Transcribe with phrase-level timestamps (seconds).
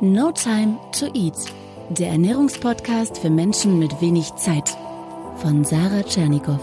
[0.00, 1.34] No Time to Eat,
[1.88, 4.76] der Ernährungspodcast für Menschen mit wenig Zeit
[5.38, 6.60] von Sarah Tschernikow.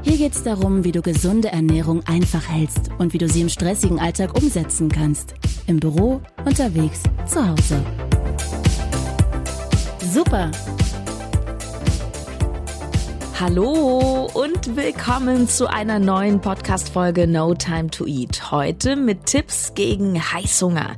[0.00, 3.50] Hier geht es darum, wie du gesunde Ernährung einfach hältst und wie du sie im
[3.50, 5.34] stressigen Alltag umsetzen kannst.
[5.66, 7.84] Im Büro, unterwegs, zu Hause.
[10.10, 10.50] Super!
[13.38, 18.50] Hallo und willkommen zu einer neuen Podcast-Folge No Time to Eat.
[18.50, 20.96] Heute mit Tipps gegen Heißhunger.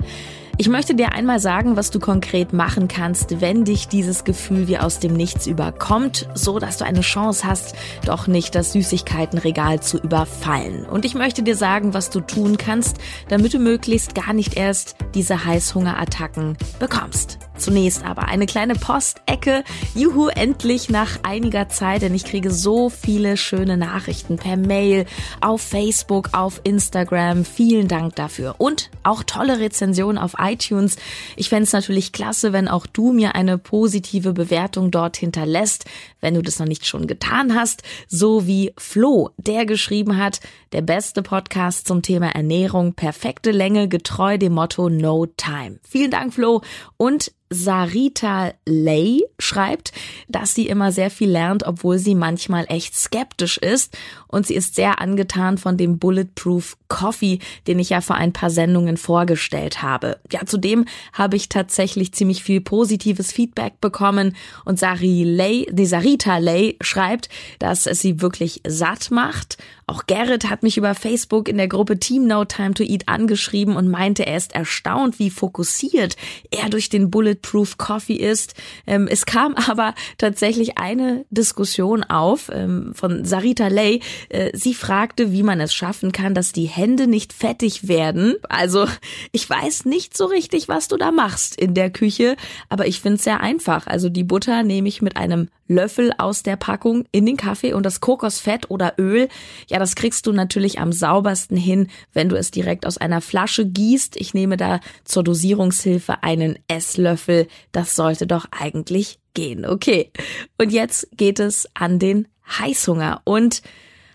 [0.60, 4.76] Ich möchte dir einmal sagen, was du konkret machen kannst, wenn dich dieses Gefühl wie
[4.76, 9.98] aus dem Nichts überkommt, so dass du eine Chance hast, doch nicht das Süßigkeitenregal zu
[9.98, 10.84] überfallen.
[10.84, 12.96] Und ich möchte dir sagen, was du tun kannst,
[13.28, 17.38] damit du möglichst gar nicht erst diese Heißhungerattacken bekommst.
[17.58, 19.64] Zunächst aber eine kleine Postecke.
[19.94, 25.06] Juhu, endlich nach einiger Zeit, denn ich kriege so viele schöne Nachrichten per Mail,
[25.40, 27.44] auf Facebook, auf Instagram.
[27.44, 28.54] Vielen Dank dafür.
[28.58, 30.96] Und auch tolle Rezensionen auf iTunes.
[31.36, 35.84] Ich fände es natürlich klasse, wenn auch du mir eine positive Bewertung dort hinterlässt,
[36.20, 40.40] wenn du das noch nicht schon getan hast, so wie Flo, der geschrieben hat,
[40.72, 45.80] der beste Podcast zum Thema Ernährung, perfekte Länge, getreu dem Motto No Time.
[45.82, 46.62] Vielen Dank, Flo.
[46.96, 49.92] Und Sarita Lay schreibt,
[50.28, 53.96] dass sie immer sehr viel lernt, obwohl sie manchmal echt skeptisch ist.
[54.26, 58.50] Und sie ist sehr angetan von dem Bulletproof Coffee, den ich ja vor ein paar
[58.50, 60.18] Sendungen vorgestellt habe.
[60.30, 64.36] Ja, zudem habe ich tatsächlich ziemlich viel positives Feedback bekommen.
[64.64, 70.50] Und Sari Lay, die Sarita Lay schreibt, dass es sie wirklich satt macht auch Gerrit
[70.50, 74.26] hat mich über Facebook in der Gruppe Team No Time to Eat angeschrieben und meinte,
[74.26, 76.14] er ist erstaunt, wie fokussiert
[76.50, 78.54] er durch den Bulletproof Coffee ist.
[78.86, 84.00] Ähm, es kam aber tatsächlich eine Diskussion auf ähm, von Sarita Lay.
[84.28, 88.36] Äh, sie fragte, wie man es schaffen kann, dass die Hände nicht fettig werden.
[88.48, 88.86] Also
[89.32, 92.36] ich weiß nicht so richtig, was du da machst in der Küche,
[92.68, 93.86] aber ich finde es sehr einfach.
[93.86, 97.84] Also die Butter nehme ich mit einem Löffel aus der Packung in den Kaffee und
[97.84, 99.28] das Kokosfett oder Öl,
[99.68, 103.66] ja, das kriegst du natürlich am saubersten hin, wenn du es direkt aus einer Flasche
[103.66, 104.16] gießt.
[104.16, 107.46] Ich nehme da zur Dosierungshilfe einen Esslöffel.
[107.70, 109.64] Das sollte doch eigentlich gehen.
[109.64, 110.10] Okay.
[110.56, 112.26] Und jetzt geht es an den
[112.58, 113.62] Heißhunger und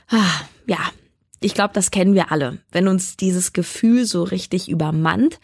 [0.10, 0.80] ah, ja,
[1.40, 2.60] ich glaube, das kennen wir alle.
[2.72, 5.40] Wenn uns dieses Gefühl so richtig übermannt,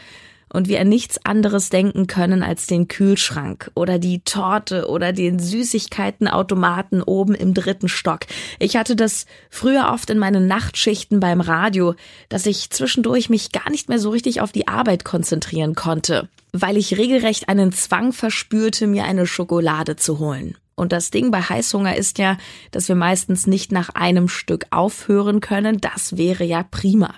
[0.51, 5.39] und wir an nichts anderes denken können als den Kühlschrank oder die Torte oder den
[5.39, 8.21] Süßigkeitenautomaten oben im dritten Stock.
[8.59, 11.95] Ich hatte das früher oft in meinen Nachtschichten beim Radio,
[12.29, 16.77] dass ich zwischendurch mich gar nicht mehr so richtig auf die Arbeit konzentrieren konnte, weil
[16.77, 20.55] ich regelrecht einen Zwang verspürte, mir eine Schokolade zu holen.
[20.79, 22.37] Und das Ding bei Heißhunger ist ja,
[22.71, 25.81] dass wir meistens nicht nach einem Stück aufhören können.
[25.81, 27.15] Das wäre ja prima.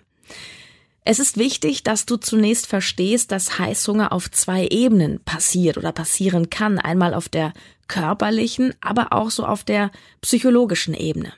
[1.03, 6.51] Es ist wichtig, dass du zunächst verstehst, dass Heißhunger auf zwei Ebenen passiert oder passieren
[6.51, 6.77] kann.
[6.77, 7.53] Einmal auf der
[7.87, 9.91] körperlichen, aber auch so auf der
[10.21, 11.33] psychologischen Ebene.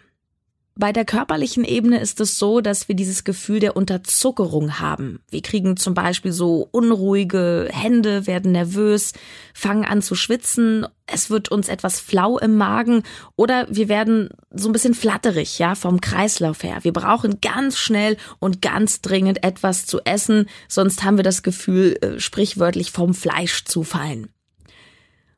[0.76, 5.20] Bei der körperlichen Ebene ist es so, dass wir dieses Gefühl der Unterzuckerung haben.
[5.30, 9.14] Wir kriegen zum Beispiel so unruhige Hände, werden nervös,
[9.54, 13.04] fangen an zu schwitzen, es wird uns etwas flau im Magen
[13.36, 16.80] oder wir werden so ein bisschen flatterig, ja, vom Kreislauf her.
[16.82, 21.98] Wir brauchen ganz schnell und ganz dringend etwas zu essen, sonst haben wir das Gefühl,
[22.02, 24.30] äh, sprichwörtlich vom Fleisch zu fallen.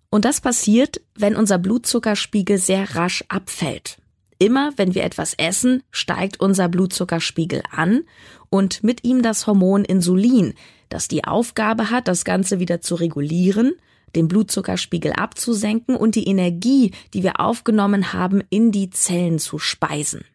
[0.10, 3.98] Und das passiert, wenn unser Blutzuckerspiegel sehr rasch abfällt.
[4.38, 8.04] Immer wenn wir etwas essen, steigt unser Blutzuckerspiegel an
[8.50, 10.54] und mit ihm das Hormon Insulin,
[10.90, 13.74] das die Aufgabe hat, das Ganze wieder zu regulieren,
[14.16, 20.26] den Blutzuckerspiegel abzusenken und die Energie, die wir aufgenommen haben, in die Zellen zu speisen.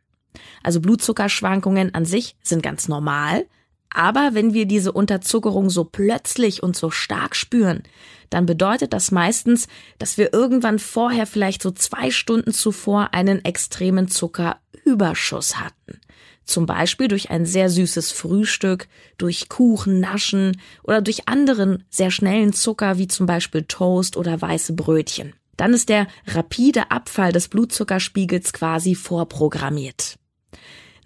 [0.63, 3.47] Also Blutzuckerschwankungen an sich sind ganz normal,
[3.93, 7.83] aber wenn wir diese Unterzuckerung so plötzlich und so stark spüren,
[8.31, 9.67] dann bedeutet das meistens,
[9.99, 16.01] dass wir irgendwann vorher vielleicht so zwei Stunden zuvor einen extremen Zuckerüberschuss hatten.
[16.45, 22.53] Zum Beispiel durch ein sehr süßes Frühstück, durch Kuchen, Naschen oder durch anderen sehr schnellen
[22.53, 25.35] Zucker wie zum Beispiel Toast oder weiße Brötchen.
[25.57, 30.17] Dann ist der rapide Abfall des Blutzuckerspiegels quasi vorprogrammiert.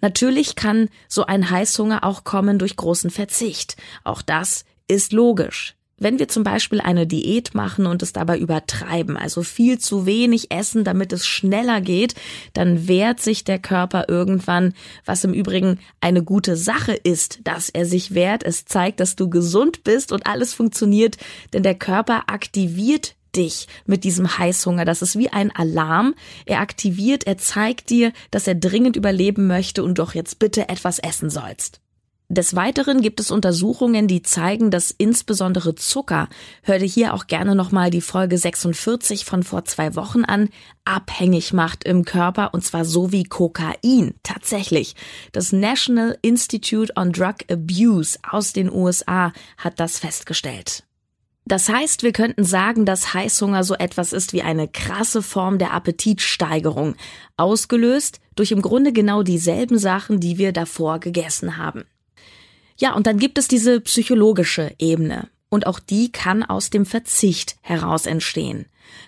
[0.05, 3.75] Natürlich kann so ein Heißhunger auch kommen durch großen Verzicht.
[4.03, 5.73] Auch das ist logisch.
[5.97, 10.51] Wenn wir zum Beispiel eine Diät machen und es dabei übertreiben, also viel zu wenig
[10.51, 12.13] essen, damit es schneller geht,
[12.53, 14.75] dann wehrt sich der Körper irgendwann,
[15.05, 18.43] was im Übrigen eine gute Sache ist, dass er sich wehrt.
[18.43, 21.17] Es zeigt, dass du gesund bist und alles funktioniert,
[21.51, 24.85] denn der Körper aktiviert dich mit diesem Heißhunger.
[24.85, 26.15] Das ist wie ein Alarm.
[26.45, 30.99] Er aktiviert, er zeigt dir, dass er dringend überleben möchte und doch jetzt bitte etwas
[30.99, 31.81] essen sollst.
[32.27, 36.27] Des Weiteren gibt es Untersuchungen, die zeigen, dass insbesondere Zucker,
[36.63, 40.49] hör dir hier auch gerne nochmal die Folge 46 von vor zwei Wochen an,
[40.85, 44.15] abhängig macht im Körper und zwar so wie Kokain.
[44.23, 44.95] Tatsächlich.
[45.33, 50.84] Das National Institute on Drug Abuse aus den USA hat das festgestellt.
[51.47, 55.73] Das heißt, wir könnten sagen, dass Heißhunger so etwas ist wie eine krasse Form der
[55.73, 56.95] Appetitsteigerung,
[57.37, 61.85] ausgelöst durch im Grunde genau dieselben Sachen, die wir davor gegessen haben.
[62.77, 65.29] Ja, und dann gibt es diese psychologische Ebene.
[65.49, 68.65] Und auch die kann aus dem Verzicht heraus entstehen.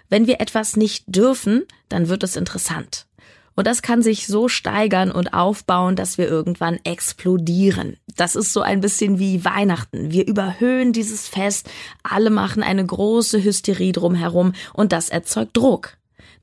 [0.08, 3.07] Wenn wir etwas nicht dürfen, dann wird es interessant.
[3.58, 7.98] Und das kann sich so steigern und aufbauen, dass wir irgendwann explodieren.
[8.16, 10.12] Das ist so ein bisschen wie Weihnachten.
[10.12, 11.68] Wir überhöhen dieses Fest,
[12.04, 15.97] alle machen eine große Hysterie drumherum und das erzeugt Druck.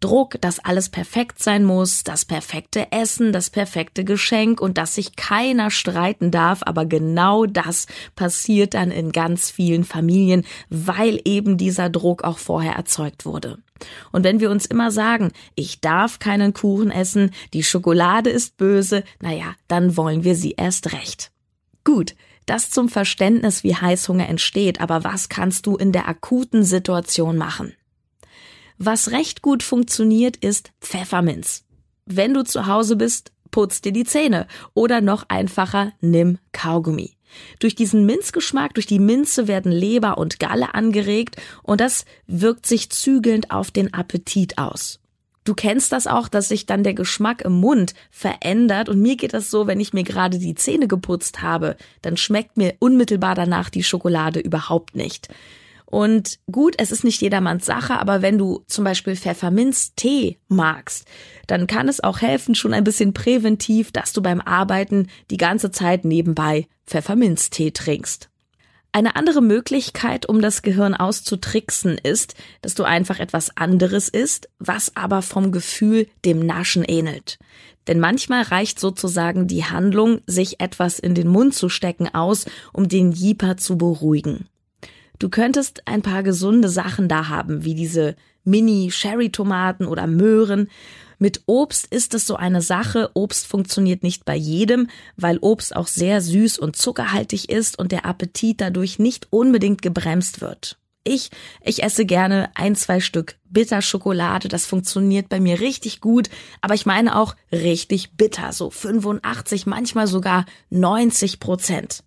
[0.04, 5.16] Druck, dass alles perfekt sein muss, das perfekte Essen, das perfekte Geschenk und dass sich
[5.16, 11.88] keiner streiten darf, aber genau das passiert dann in ganz vielen Familien, weil eben dieser
[11.88, 13.56] Druck auch vorher erzeugt wurde.
[14.12, 19.04] Und wenn wir uns immer sagen, ich darf keinen Kuchen essen, die Schokolade ist böse,
[19.22, 21.30] naja, dann wollen wir sie erst recht.
[21.82, 22.14] Gut,
[22.44, 27.72] das zum Verständnis, wie Heißhunger entsteht, aber was kannst du in der akuten Situation machen?
[28.78, 31.64] Was recht gut funktioniert, ist Pfefferminz.
[32.06, 37.16] Wenn du zu Hause bist, putz dir die Zähne oder noch einfacher, nimm Kaugummi.
[37.60, 42.90] Durch diesen Minzgeschmack, durch die Minze werden Leber und Galle angeregt und das wirkt sich
[42.90, 45.00] zügelnd auf den Appetit aus.
[45.44, 49.34] Du kennst das auch, dass sich dann der Geschmack im Mund verändert und mir geht
[49.34, 53.68] das so, wenn ich mir gerade die Zähne geputzt habe, dann schmeckt mir unmittelbar danach
[53.68, 55.28] die Schokolade überhaupt nicht.
[55.86, 61.06] Und gut, es ist nicht jedermanns Sache, aber wenn du zum Beispiel Pfefferminztee magst,
[61.46, 65.70] dann kann es auch helfen, schon ein bisschen präventiv, dass du beim Arbeiten die ganze
[65.70, 68.30] Zeit nebenbei Pfefferminztee trinkst.
[68.92, 74.94] Eine andere Möglichkeit, um das Gehirn auszutricksen, ist, dass du einfach etwas anderes isst, was
[74.94, 77.38] aber vom Gefühl dem Naschen ähnelt.
[77.88, 82.88] Denn manchmal reicht sozusagen die Handlung, sich etwas in den Mund zu stecken, aus, um
[82.88, 84.46] den Jeeper zu beruhigen.
[85.18, 90.68] Du könntest ein paar gesunde Sachen da haben, wie diese Mini-Sherry-Tomaten oder Möhren.
[91.18, 93.10] Mit Obst ist es so eine Sache.
[93.14, 98.04] Obst funktioniert nicht bei jedem, weil Obst auch sehr süß und zuckerhaltig ist und der
[98.04, 100.78] Appetit dadurch nicht unbedingt gebremst wird.
[101.04, 101.30] Ich,
[101.62, 104.48] ich esse gerne ein, zwei Stück Bitterschokolade.
[104.48, 106.30] Das funktioniert bei mir richtig gut.
[106.62, 108.52] Aber ich meine auch richtig bitter.
[108.52, 112.02] So 85, manchmal sogar 90 Prozent.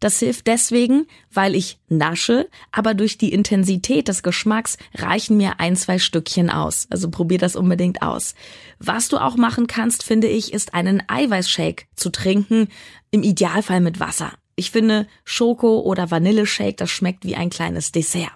[0.00, 5.76] Das hilft deswegen, weil ich nasche, aber durch die Intensität des Geschmacks reichen mir ein,
[5.76, 6.86] zwei Stückchen aus.
[6.88, 8.34] Also probier das unbedingt aus.
[8.78, 12.68] Was du auch machen kannst, finde ich, ist einen Eiweißshake zu trinken,
[13.10, 14.32] im Idealfall mit Wasser.
[14.56, 18.32] Ich finde Schoko- oder Vanilleshake, das schmeckt wie ein kleines Dessert.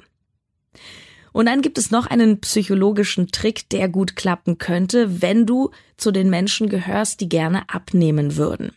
[1.33, 6.13] Und dann gibt es noch einen psychologischen Trick, der gut klappen könnte, wenn du zu
[6.13, 8.73] den Menschen gehörst, die gerne abnehmen würden.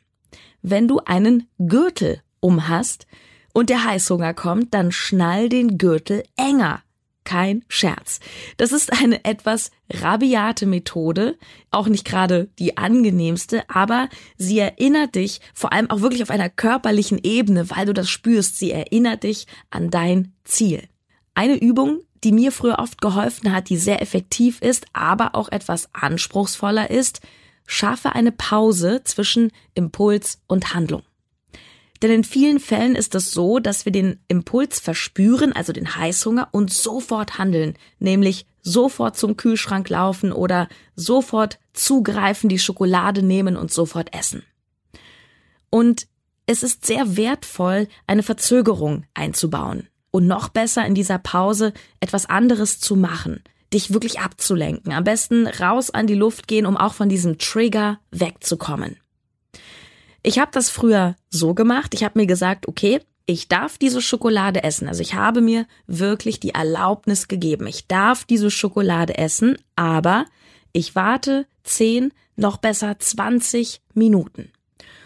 [0.61, 3.07] Wenn du einen Gürtel umhast
[3.53, 6.83] und der Heißhunger kommt, dann schnall den Gürtel enger.
[7.23, 8.21] Kein Scherz.
[8.55, 11.37] Das ist eine etwas rabiate Methode,
[11.71, 14.07] auch nicht gerade die angenehmste, aber
[14.37, 18.57] sie erinnert dich vor allem auch wirklich auf einer körperlichen Ebene, weil du das spürst,
[18.57, 20.87] sie erinnert dich an dein Ziel.
[21.33, 25.89] Eine Übung, die mir früher oft geholfen hat, die sehr effektiv ist, aber auch etwas
[25.93, 27.21] anspruchsvoller ist,
[27.65, 31.03] schaffe eine Pause zwischen Impuls und Handlung.
[32.01, 36.49] Denn in vielen Fällen ist es so, dass wir den Impuls verspüren, also den Heißhunger,
[36.51, 43.71] und sofort handeln, nämlich sofort zum Kühlschrank laufen oder sofort zugreifen, die Schokolade nehmen und
[43.71, 44.43] sofort essen.
[45.69, 46.07] Und
[46.45, 52.79] es ist sehr wertvoll, eine Verzögerung einzubauen und noch besser in dieser Pause etwas anderes
[52.79, 57.09] zu machen, dich wirklich abzulenken, am besten raus an die Luft gehen, um auch von
[57.09, 58.97] diesem Trigger wegzukommen.
[60.27, 61.93] Ich habe das früher so gemacht.
[61.93, 64.89] Ich habe mir gesagt, okay, ich darf diese Schokolade essen.
[64.89, 67.65] Also ich habe mir wirklich die Erlaubnis gegeben.
[67.65, 70.25] Ich darf diese Schokolade essen, aber
[70.73, 74.51] ich warte 10, noch besser 20 Minuten.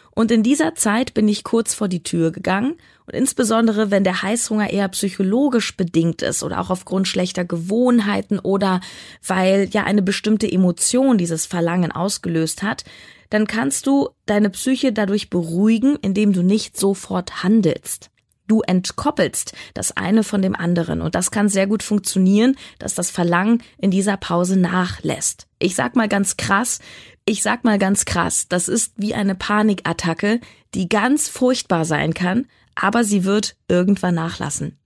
[0.10, 4.24] Und in dieser Zeit bin ich kurz vor die Tür gegangen und insbesondere wenn der
[4.24, 8.82] Heißhunger eher psychologisch bedingt ist oder auch aufgrund schlechter Gewohnheiten oder
[9.25, 12.86] weil ja eine bestimmte Emotion dieses Verlangen ausgelöst hat,
[13.32, 18.12] dann kannst du deine Psyche dadurch beruhigen, indem du nicht sofort handelst.
[18.48, 23.10] Du entkoppelst das eine von dem anderen und das kann sehr gut funktionieren, dass das
[23.10, 25.48] Verlangen in dieser Pause nachlässt.
[25.58, 26.80] Ich sag mal ganz krass,
[27.26, 30.42] Ich sag mal ganz krass, das ist wie eine Panikattacke,
[30.74, 34.81] die ganz furchtbar sein kann, aber sie wird irgendwann nachlassen.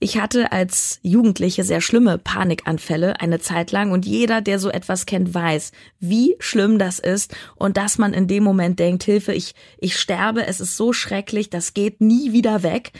[0.00, 5.06] Ich hatte als Jugendliche sehr schlimme Panikanfälle eine Zeit lang und jeder, der so etwas
[5.06, 9.54] kennt, weiß, wie schlimm das ist und dass man in dem Moment denkt, Hilfe, ich,
[9.78, 12.92] ich sterbe, es ist so schrecklich, das geht nie wieder weg.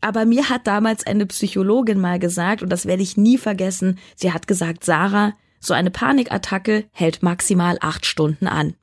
[0.00, 4.32] Aber mir hat damals eine Psychologin mal gesagt, und das werde ich nie vergessen, sie
[4.32, 8.74] hat gesagt, Sarah, so eine Panikattacke hält maximal acht Stunden an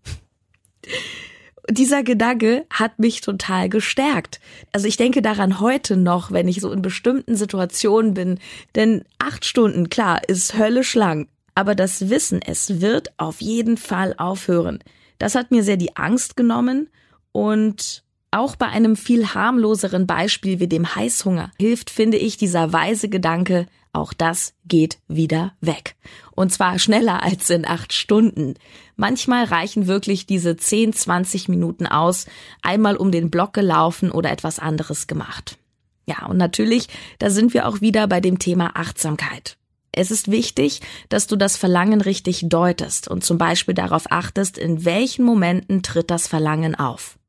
[1.69, 4.39] dieser Gedanke hat mich total gestärkt.
[4.71, 8.39] Also ich denke daran heute noch, wenn ich so in bestimmten Situationen bin.
[8.75, 11.27] Denn acht Stunden, klar, ist höllisch lang.
[11.55, 14.79] Aber das Wissen, es wird auf jeden Fall aufhören.
[15.19, 16.89] Das hat mir sehr die Angst genommen
[17.31, 23.07] und auch bei einem viel harmloseren Beispiel wie dem Heißhunger hilft, finde ich, dieser weise
[23.07, 25.95] Gedanke, auch das geht wieder weg.
[26.31, 28.55] Und zwar schneller als in acht Stunden.
[28.95, 32.25] Manchmal reichen wirklich diese 10, 20 Minuten aus,
[32.61, 35.57] einmal um den Block gelaufen oder etwas anderes gemacht.
[36.05, 36.87] Ja, und natürlich,
[37.19, 39.57] da sind wir auch wieder bei dem Thema Achtsamkeit.
[39.91, 44.85] Es ist wichtig, dass du das Verlangen richtig deutest und zum Beispiel darauf achtest, in
[44.85, 47.19] welchen Momenten tritt das Verlangen auf.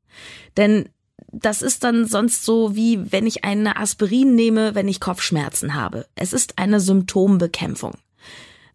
[0.57, 0.89] Denn
[1.41, 6.05] das ist dann sonst so wie wenn ich eine Aspirin nehme, wenn ich Kopfschmerzen habe.
[6.15, 7.93] Es ist eine Symptombekämpfung.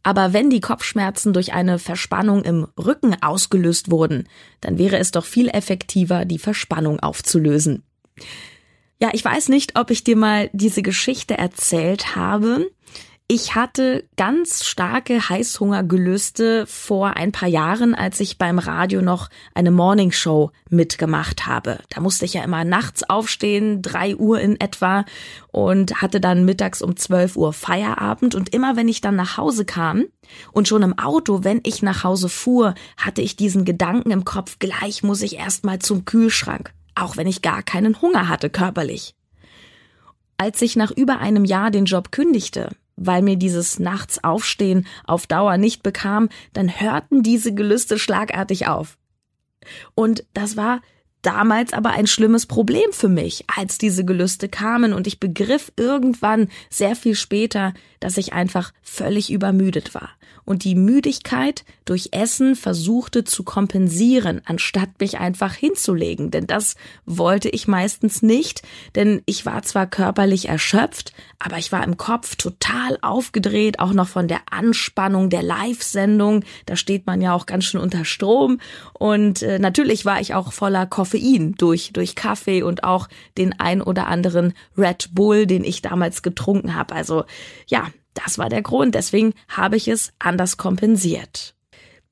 [0.02, 4.28] Aber wenn die Kopfschmerzen durch eine Verspannung im Rücken ausgelöst wurden,
[4.60, 7.82] dann wäre es doch viel effektiver, die Verspannung aufzulösen.
[8.98, 12.70] Ja, ich weiß nicht, ob ich dir mal diese Geschichte erzählt habe.
[13.32, 19.70] Ich hatte ganz starke Heißhungergelüste vor ein paar Jahren, als ich beim Radio noch eine
[19.70, 21.78] Morningshow mitgemacht habe.
[21.90, 25.04] Da musste ich ja immer nachts aufstehen, drei Uhr in etwa,
[25.52, 28.34] und hatte dann mittags um zwölf Uhr Feierabend.
[28.34, 30.06] Und immer wenn ich dann nach Hause kam
[30.50, 34.58] und schon im Auto, wenn ich nach Hause fuhr, hatte ich diesen Gedanken im Kopf,
[34.58, 39.14] gleich muss ich erstmal zum Kühlschrank, auch wenn ich gar keinen Hunger hatte körperlich.
[40.36, 42.70] Als ich nach über einem Jahr den Job kündigte,
[43.00, 48.98] weil mir dieses Nachts aufstehen auf Dauer nicht bekam, dann hörten diese Gelüste schlagartig auf.
[49.94, 50.80] Und das war
[51.22, 56.48] damals aber ein schlimmes Problem für mich, als diese Gelüste kamen und ich begriff irgendwann
[56.70, 60.10] sehr viel später, dass ich einfach völlig übermüdet war
[60.50, 66.32] und die Müdigkeit durch Essen versuchte zu kompensieren, anstatt mich einfach hinzulegen.
[66.32, 66.74] Denn das
[67.06, 68.62] wollte ich meistens nicht,
[68.96, 74.08] denn ich war zwar körperlich erschöpft, aber ich war im Kopf total aufgedreht, auch noch
[74.08, 76.42] von der Anspannung der Live-Sendung.
[76.66, 78.58] Da steht man ja auch ganz schön unter Strom.
[78.92, 83.06] Und äh, natürlich war ich auch voller Koffein durch, durch Kaffee und auch
[83.38, 86.96] den ein oder anderen Red Bull, den ich damals getrunken habe.
[86.96, 87.22] Also
[87.68, 91.54] ja, das war der Grund, deswegen habe ich es anders kompensiert.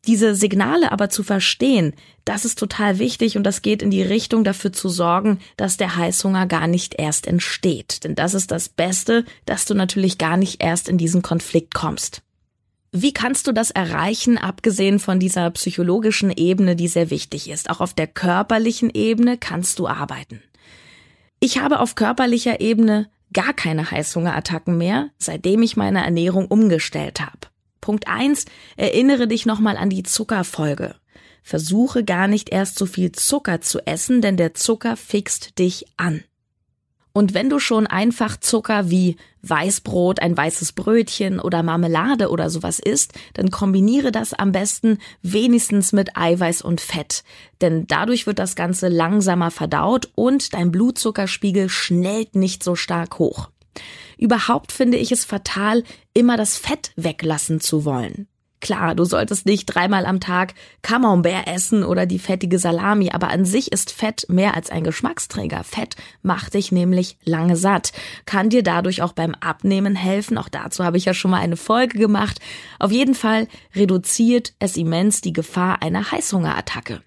[0.06, 1.92] Diese Signale aber zu verstehen,
[2.24, 5.96] das ist total wichtig und das geht in die Richtung dafür zu sorgen, dass der
[5.96, 8.04] Heißhunger gar nicht erst entsteht.
[8.04, 12.22] Denn das ist das Beste, dass du natürlich gar nicht erst in diesen Konflikt kommst.
[12.90, 17.68] Wie kannst du das erreichen, abgesehen von dieser psychologischen Ebene, die sehr wichtig ist?
[17.68, 20.42] Auch auf der körperlichen Ebene kannst du arbeiten.
[21.38, 27.48] Ich habe auf körperlicher Ebene gar keine Heißhungerattacken mehr, seitdem ich meine Ernährung umgestellt habe.
[27.80, 28.44] Punkt eins:
[28.76, 30.94] Erinnere dich nochmal an die Zuckerfolge.
[31.42, 36.22] Versuche gar nicht erst so viel Zucker zu essen, denn der Zucker fixt dich an.
[37.18, 42.78] Und wenn du schon einfach Zucker wie Weißbrot, ein weißes Brötchen oder Marmelade oder sowas
[42.78, 47.24] isst, dann kombiniere das am besten wenigstens mit Eiweiß und Fett.
[47.60, 53.50] Denn dadurch wird das Ganze langsamer verdaut und dein Blutzuckerspiegel schnellt nicht so stark hoch.
[54.16, 55.82] Überhaupt finde ich es fatal,
[56.14, 58.28] immer das Fett weglassen zu wollen.
[58.60, 63.44] Klar, du solltest nicht dreimal am Tag Camembert essen oder die fettige Salami, aber an
[63.44, 65.62] sich ist Fett mehr als ein Geschmacksträger.
[65.62, 67.92] Fett macht dich nämlich lange satt,
[68.26, 70.38] kann dir dadurch auch beim Abnehmen helfen.
[70.38, 72.40] Auch dazu habe ich ja schon mal eine Folge gemacht.
[72.78, 73.46] Auf jeden Fall
[73.76, 77.02] reduziert es immens die Gefahr einer Heißhungerattacke.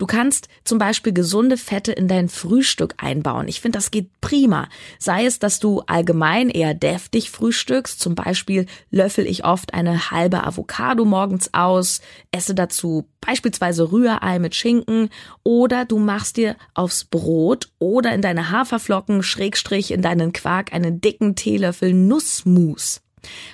[0.00, 3.48] Du kannst zum Beispiel gesunde Fette in dein Frühstück einbauen.
[3.48, 4.70] Ich finde, das geht prima.
[4.98, 8.00] Sei es, dass du allgemein eher deftig frühstückst.
[8.00, 12.00] Zum Beispiel löffel ich oft eine halbe Avocado morgens aus,
[12.32, 15.10] esse dazu beispielsweise Rührei mit Schinken
[15.44, 21.02] oder du machst dir aufs Brot oder in deine Haferflocken, Schrägstrich in deinen Quark einen
[21.02, 23.02] dicken Teelöffel Nussmus.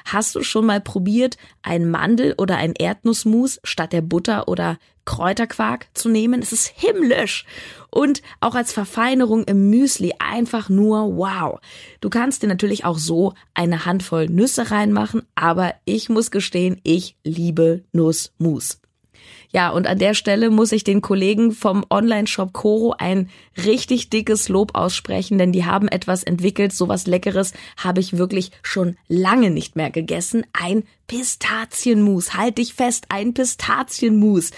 [0.05, 5.89] Hast du schon mal probiert, ein Mandel- oder ein Erdnussmus statt der Butter oder Kräuterquark
[5.95, 6.43] zu nehmen?
[6.43, 7.45] Es ist himmlisch.
[7.91, 11.61] Und auch als Verfeinerung im Müsli einfach nur wow.
[12.01, 17.17] Du kannst dir natürlich auch so eine Handvoll Nüsse reinmachen, aber ich muss gestehen, ich
[17.25, 18.81] liebe Nussmus.
[19.51, 23.31] Ja, und an der Stelle muss ich den Kollegen vom Online-Shop Coro ein
[23.65, 28.97] richtig dickes Lob aussprechen, denn die haben etwas entwickelt, sowas Leckeres habe ich wirklich schon
[29.09, 30.45] lange nicht mehr gegessen.
[30.53, 32.35] Ein Pistazienmus.
[32.35, 34.51] Halt dich fest, ein Pistazienmus.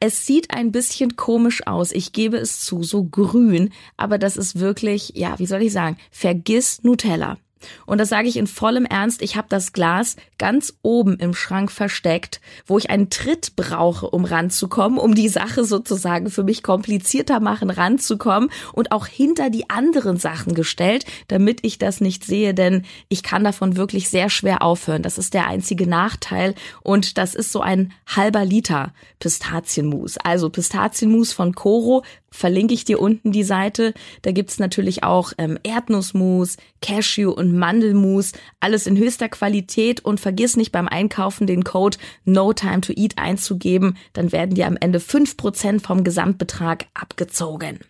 [0.00, 4.60] Es sieht ein bisschen komisch aus, ich gebe es zu, so grün, aber das ist
[4.60, 7.38] wirklich, ja, wie soll ich sagen, vergiss Nutella.
[7.86, 9.22] Und das sage ich in vollem Ernst.
[9.22, 14.24] Ich habe das Glas ganz oben im Schrank versteckt, wo ich einen Tritt brauche, um
[14.24, 20.16] ranzukommen, um die Sache sozusagen für mich komplizierter machen, ranzukommen und auch hinter die anderen
[20.16, 25.02] Sachen gestellt, damit ich das nicht sehe, denn ich kann davon wirklich sehr schwer aufhören.
[25.02, 30.16] Das ist der einzige Nachteil und das ist so ein halber Liter Pistazienmus.
[30.18, 33.94] Also Pistazienmus von Coro verlinke ich dir unten die Seite.
[34.22, 40.04] Da gibt's natürlich auch ähm, Erdnussmus, Cashew und Mandelmus, alles in höchster Qualität.
[40.04, 44.66] Und vergiss nicht beim Einkaufen den Code No Time to Eat einzugeben, dann werden dir
[44.66, 47.80] am Ende fünf Prozent vom Gesamtbetrag abgezogen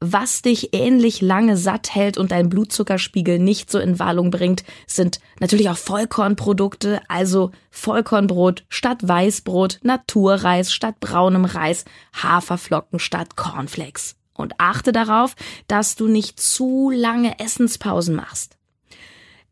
[0.00, 5.20] was dich ähnlich lange satt hält und deinen Blutzuckerspiegel nicht so in Wallung bringt, sind
[5.40, 14.16] natürlich auch Vollkornprodukte, also Vollkornbrot statt Weißbrot, Naturreis statt braunem Reis, Haferflocken statt Cornflakes.
[14.32, 15.36] Und achte darauf,
[15.68, 18.56] dass du nicht zu lange Essenspausen machst.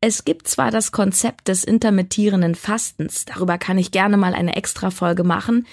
[0.01, 5.25] Es gibt zwar das Konzept des intermittierenden Fastens, darüber kann ich gerne mal eine Extra-Folge
[5.25, 5.67] machen,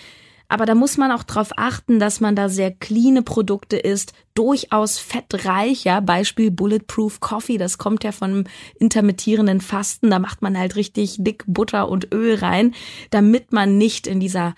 [0.48, 5.00] aber da muss man auch darauf achten, dass man da sehr cleane Produkte isst, durchaus
[5.00, 8.44] fettreich, ja, Beispiel Bulletproof Coffee, das kommt ja vom
[8.80, 12.74] intermittierenden Fasten, da macht man halt richtig dick Butter und Öl rein,
[13.10, 14.54] damit man nicht in dieser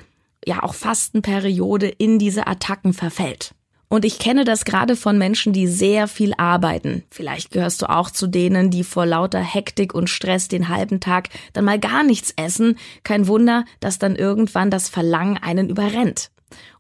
[0.45, 3.53] ja auch Fastenperiode in diese Attacken verfällt.
[3.89, 7.03] Und ich kenne das gerade von Menschen, die sehr viel arbeiten.
[7.09, 11.29] Vielleicht gehörst du auch zu denen, die vor lauter Hektik und Stress den halben Tag
[11.53, 12.77] dann mal gar nichts essen.
[13.03, 16.31] Kein Wunder, dass dann irgendwann das Verlangen einen überrennt.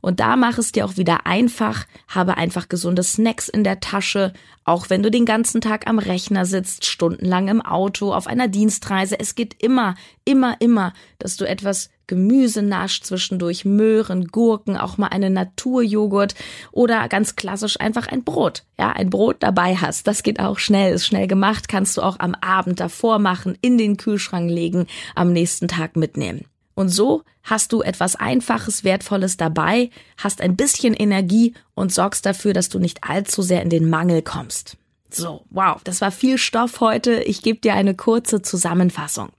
[0.01, 4.33] Und da mach es dir auch wieder einfach, habe einfach gesunde Snacks in der Tasche,
[4.63, 9.19] auch wenn du den ganzen Tag am Rechner sitzt, stundenlang im Auto, auf einer Dienstreise.
[9.19, 9.95] Es geht immer,
[10.25, 16.35] immer, immer, dass du etwas Gemüse nascht, zwischendurch Möhren, Gurken, auch mal einen Naturjoghurt
[16.71, 18.63] oder ganz klassisch einfach ein Brot.
[18.79, 20.07] Ja, ein Brot dabei hast.
[20.07, 23.77] Das geht auch schnell, ist schnell gemacht, kannst du auch am Abend davor machen, in
[23.77, 26.45] den Kühlschrank legen, am nächsten Tag mitnehmen.
[26.77, 32.53] Und so hast du etwas Einfaches, Wertvolles dabei, hast ein bisschen Energie und sorgst dafür,
[32.53, 34.77] dass du nicht allzu sehr in den Mangel kommst.
[35.09, 37.23] So, wow, das war viel Stoff heute.
[37.23, 39.29] Ich gebe dir eine kurze Zusammenfassung.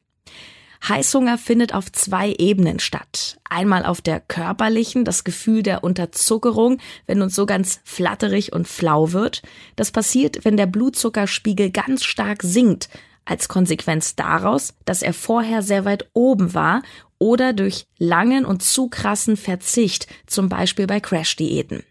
[0.88, 3.38] Heißhunger findet auf zwei Ebenen statt.
[3.48, 9.12] Einmal auf der körperlichen, das Gefühl der Unterzuckerung, wenn uns so ganz flatterig und flau
[9.12, 9.42] wird.
[9.77, 12.88] Das passiert, wenn der Blutzuckerspiegel ganz stark sinkt,
[13.29, 16.83] als Konsequenz daraus, dass er vorher sehr weit oben war
[17.19, 21.83] oder durch langen und zu krassen Verzicht, zum Beispiel bei Crash-Diäten.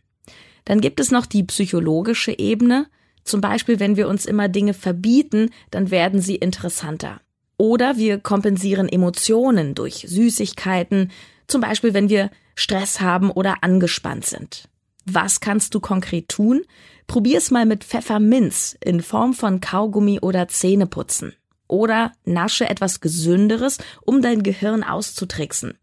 [0.66, 2.88] Dann gibt es noch die psychologische Ebene,
[3.24, 7.22] zum Beispiel wenn wir uns immer Dinge verbieten, dann werden sie interessanter.
[7.58, 11.12] Oder wir kompensieren Emotionen durch Süßigkeiten,
[11.48, 14.70] zum Beispiel wenn wir Stress haben oder angespannt sind.
[15.06, 16.64] Was kannst du konkret tun?
[17.08, 21.34] Probier's mal mit Pfefferminz in Form von Kaugummi oder Zähneputzen.
[21.68, 25.78] Oder nasche etwas Gesünderes, um dein Gehirn auszutricksen.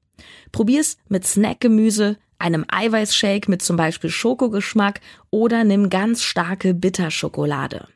[0.52, 7.88] Probier's mit Snackgemüse, einem Eiweißshake mit zum Beispiel Schokogeschmack oder nimm ganz starke Bitterschokolade.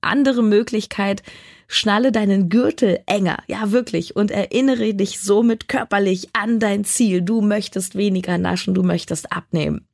[0.00, 1.22] Andere Möglichkeit,
[1.68, 7.20] schnalle deinen Gürtel enger, ja wirklich, und erinnere dich somit körperlich an dein Ziel.
[7.20, 9.86] Du möchtest weniger naschen, du möchtest abnehmen.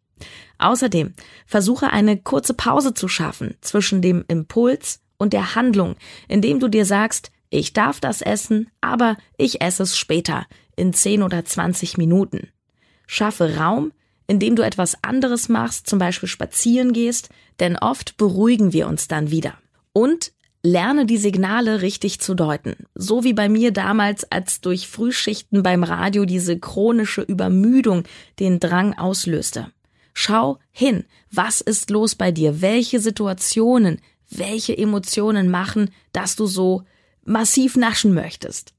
[0.59, 1.15] Außerdem
[1.47, 5.97] versuche eine kurze Pause zu schaffen zwischen dem Impuls und der Handlung,
[6.29, 11.23] indem du dir sagst, ich darf das essen, aber ich esse es später, in 10
[11.23, 12.49] oder 20 Minuten.
[13.07, 13.93] Schaffe Raum,
[14.27, 19.31] indem du etwas anderes machst, zum Beispiel spazieren gehst, denn oft beruhigen wir uns dann
[19.31, 19.55] wieder.
[19.93, 22.75] Und lerne die Signale richtig zu deuten.
[22.95, 28.03] So wie bei mir damals, als durch Frühschichten beim Radio diese chronische Übermüdung
[28.41, 29.71] den Drang auslöste.
[30.19, 32.63] Schau hin, was ist los bei dir?
[32.63, 34.01] Welche Situationen,
[34.31, 36.85] welche Emotionen machen, dass du so
[37.23, 38.73] massiv naschen möchtest.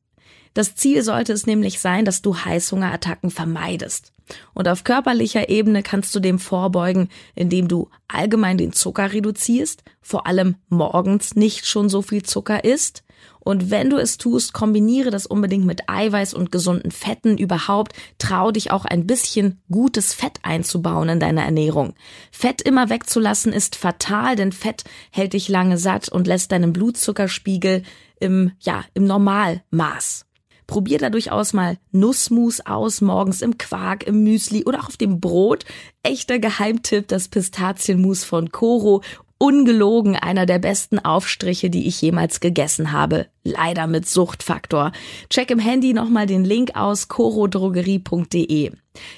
[0.56, 4.13] Das Ziel sollte es nämlich sein, dass du Heißhungerattacken vermeidest.
[4.56, 10.26] Und auf körperlicher Ebene kannst du dem vorbeugen, indem du allgemein den Zucker reduzierst, vor
[10.26, 13.04] allem morgens nicht schon so viel Zucker isst.
[13.39, 17.37] Und wenn du es tust, kombiniere das unbedingt mit Eiweiß und gesunden Fetten.
[17.37, 21.93] Überhaupt trau dich auch ein bisschen gutes Fett einzubauen in deiner Ernährung.
[22.31, 27.83] Fett immer wegzulassen ist fatal, denn Fett hält dich lange satt und lässt deinen Blutzuckerspiegel
[28.19, 30.25] im, ja, im Normalmaß.
[30.67, 35.21] Probier da durchaus mal Nussmus aus, morgens im Quark, im Müsli oder auch auf dem
[35.21, 35.63] Brot.
[36.03, 39.01] Echter Geheimtipp, das Pistazienmus von Coro
[39.38, 43.28] ungelogen einer der besten Aufstriche, die ich jemals gegessen habe.
[43.43, 44.91] Leider mit Suchtfaktor.
[45.30, 48.71] Check im Handy nochmal den Link aus corodrogerie.de.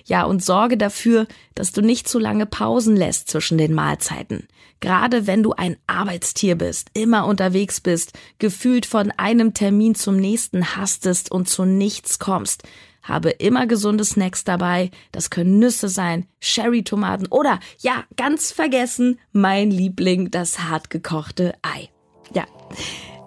[0.06, 4.48] Ja, und sorge dafür, dass du nicht zu lange Pausen lässt zwischen den Mahlzeiten.
[4.82, 10.76] Gerade wenn du ein Arbeitstier bist, immer unterwegs bist, gefühlt von einem Termin zum nächsten
[10.76, 12.64] hastest und zu nichts kommst,
[13.10, 14.92] habe immer gesunde Snacks dabei.
[15.12, 21.90] Das können Nüsse sein, Sherry-Tomaten oder, ja, ganz vergessen, mein Liebling, das hartgekochte Ei.
[22.34, 22.46] Ja.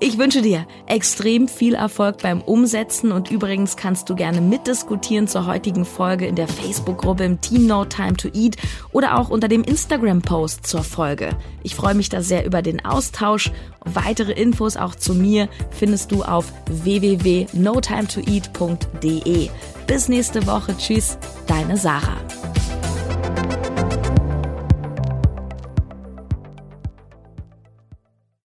[0.04, 5.46] Ich wünsche dir extrem viel Erfolg beim Umsetzen und übrigens kannst du gerne mitdiskutieren zur
[5.46, 8.56] heutigen Folge in der Facebook-Gruppe im Team No Time to Eat
[8.90, 11.36] oder auch unter dem Instagram-Post zur Folge.
[11.62, 13.52] Ich freue mich da sehr über den Austausch.
[13.84, 19.50] Weitere Infos auch zu mir findest du auf www.notimetoeat.de.
[19.86, 20.76] Bis nächste Woche.
[20.76, 22.16] Tschüss, deine Sarah.